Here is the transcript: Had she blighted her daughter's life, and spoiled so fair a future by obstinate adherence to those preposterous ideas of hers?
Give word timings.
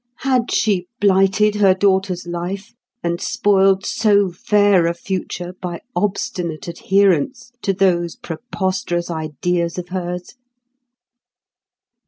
Had 0.21 0.51
she 0.51 0.87
blighted 0.99 1.53
her 1.57 1.75
daughter's 1.75 2.25
life, 2.25 2.73
and 3.03 3.21
spoiled 3.21 3.85
so 3.85 4.31
fair 4.31 4.87
a 4.87 4.95
future 4.95 5.53
by 5.61 5.79
obstinate 5.95 6.67
adherence 6.67 7.51
to 7.61 7.71
those 7.71 8.15
preposterous 8.15 9.11
ideas 9.11 9.77
of 9.77 9.89
hers? 9.89 10.33